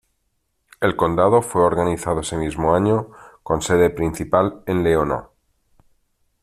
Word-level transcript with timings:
El 0.79 0.95
condado 0.95 1.43
fue 1.43 1.61
organizado 1.61 2.21
ese 2.21 2.35
mismo 2.35 2.73
año, 2.73 3.11
con 3.43 3.61
sede 3.61 3.91
principal 3.91 4.63
en 4.65 4.83
Leona. 4.83 5.25